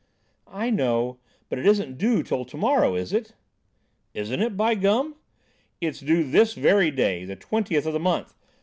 "I 0.47 0.71
know. 0.71 1.19
But 1.47 1.59
it 1.59 1.67
isn't 1.67 1.99
due 1.99 2.23
till 2.23 2.43
to 2.43 2.57
morrow, 2.57 2.95
is 2.95 3.13
it?" 3.13 3.35
"Isn't 4.15 4.41
it, 4.41 4.57
by 4.57 4.73
gum! 4.73 5.13
It's 5.79 5.99
due 5.99 6.23
this 6.23 6.55
very 6.55 6.89
day, 6.89 7.23
the 7.23 7.35
twentieth 7.35 7.85
of 7.85 7.93
the 7.93 7.99
month. 7.99 8.33